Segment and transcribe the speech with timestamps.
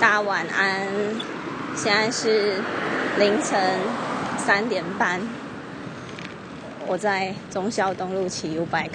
[0.00, 0.88] 大晚安，
[1.76, 2.54] 现在是
[3.18, 3.78] 凌晨
[4.38, 5.20] 三点半，
[6.86, 8.92] 我在忠孝东路骑 U bike，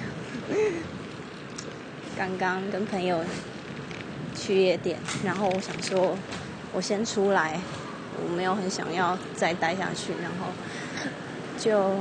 [2.17, 3.23] 刚刚跟朋友
[4.35, 6.17] 去夜店，然后我想说，
[6.73, 7.59] 我先出来，
[8.23, 10.47] 我没有很想要再待下去，然后
[11.59, 11.97] 就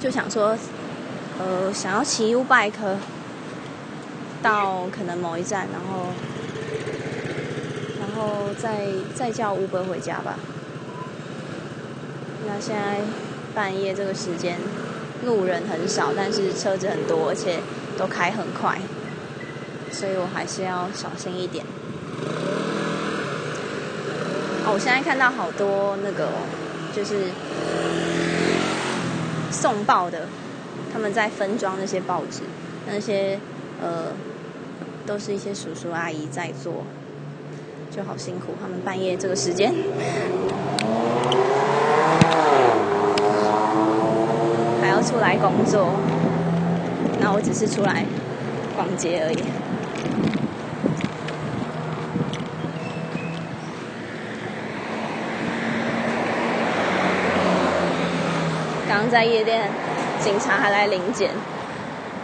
[0.00, 0.58] 就想说，
[1.38, 2.72] 呃，想要骑 U bike
[4.42, 6.08] 到可能某一站，然后。
[8.18, 10.34] 然后再再叫 Uber 回家吧。
[12.44, 12.98] 那现在
[13.54, 14.58] 半夜这个时间，
[15.24, 17.60] 路人很少，但是车子很多，而且
[17.96, 18.80] 都开很快，
[19.92, 21.64] 所以我还是要小心一点。
[24.66, 26.30] 哦，我现在看到好多那个
[26.92, 27.30] 就是
[29.52, 30.26] 送报的，
[30.92, 32.40] 他们在分装那些报纸，
[32.84, 33.38] 那些
[33.80, 34.06] 呃
[35.06, 36.82] 都是一些叔叔阿姨在做。
[37.90, 39.72] 就好辛苦，他们半夜这个时间
[44.80, 45.90] 还要出来工作，
[47.20, 48.04] 那我只是出来
[48.76, 49.42] 逛街而已。
[58.88, 59.70] 刚在夜店，
[60.20, 61.30] 警察还来临检，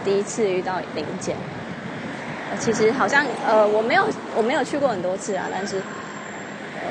[0.03, 1.35] 第一次遇到临检。
[2.59, 6.89] 其实好像呃，我没有我没有去过很多次啊，但是呃，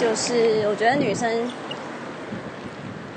[0.00, 1.28] 就是我觉得女生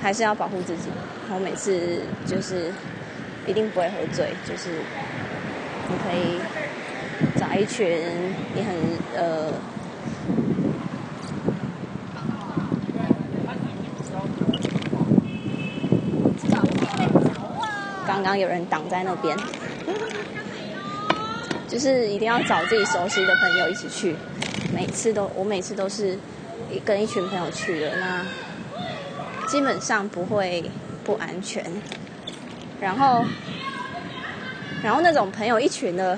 [0.02, 0.90] 还是要保护自己。
[1.32, 2.72] 我每次就是
[3.46, 4.70] 一定不会喝醉，就是
[5.88, 6.40] 你可以
[7.40, 7.88] 找一群
[8.56, 8.76] 你很
[9.16, 9.52] 呃，
[18.10, 19.38] 刚刚有人挡在那边。
[21.68, 24.16] 就是一定要找自己熟悉的朋友一起去，
[24.74, 26.18] 每次都我每次都是
[26.84, 28.26] 跟一群朋友去的，那
[29.48, 30.64] 基本上不会
[31.04, 31.64] 不安全。
[32.82, 33.24] 然后，
[34.84, 36.18] 然后那种朋友一群的，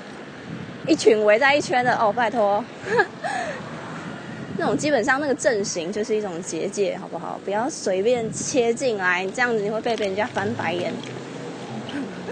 [0.86, 2.64] 一群围在一圈的哦，拜托，
[4.56, 7.38] 那种基本上那个阵型就是一种结界，好不好？
[7.44, 10.90] 不要随便切进来，这样子你会被别人家翻白眼，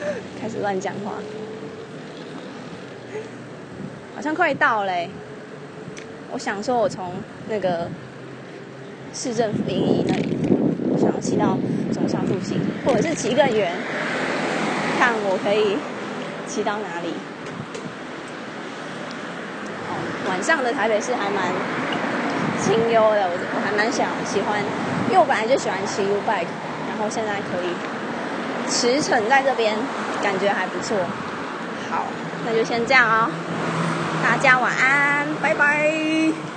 [0.40, 1.12] 开始乱讲话。
[4.14, 5.08] 好像快到嘞，
[6.30, 7.14] 我想说，我从
[7.48, 7.88] 那个
[9.14, 10.28] 市政府营仪那里，
[10.98, 11.56] 想要骑到
[11.92, 13.72] 中山附近，或者是骑更远，
[14.98, 15.78] 看我可以
[16.46, 17.14] 骑到哪里。
[20.28, 21.50] 晚上的台北市还蛮
[22.60, 24.62] 清幽的，我我还蛮想喜欢，
[25.08, 26.46] 因为我本来就喜欢骑 U bike，
[26.88, 27.72] 然后现在可以
[28.70, 29.76] 驰骋在这边，
[30.22, 30.96] 感觉还不错。
[31.90, 32.06] 好，
[32.46, 33.30] 那就先这样哦。
[34.22, 36.49] 大家晚安，拜拜。